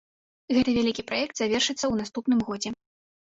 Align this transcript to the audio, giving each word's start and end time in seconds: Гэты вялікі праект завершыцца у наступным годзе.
Гэты 0.55 0.69
вялікі 0.77 1.03
праект 1.11 1.35
завершыцца 1.41 1.85
у 1.91 1.99
наступным 2.01 2.39
годзе. 2.51 2.69